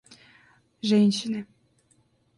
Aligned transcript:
женщины 0.81 1.45